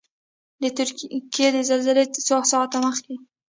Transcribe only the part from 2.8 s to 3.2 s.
مخکې.